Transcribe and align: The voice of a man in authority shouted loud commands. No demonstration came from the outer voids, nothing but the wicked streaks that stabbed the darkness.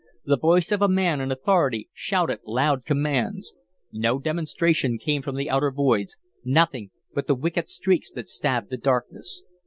The 0.25 0.35
voice 0.35 0.71
of 0.71 0.81
a 0.81 0.87
man 0.87 1.21
in 1.21 1.31
authority 1.31 1.87
shouted 1.93 2.39
loud 2.43 2.85
commands. 2.85 3.53
No 3.91 4.17
demonstration 4.17 4.97
came 4.97 5.21
from 5.21 5.35
the 5.35 5.47
outer 5.47 5.69
voids, 5.69 6.17
nothing 6.43 6.89
but 7.13 7.27
the 7.27 7.35
wicked 7.35 7.69
streaks 7.69 8.09
that 8.09 8.27
stabbed 8.27 8.71
the 8.71 8.77
darkness. 8.77 9.43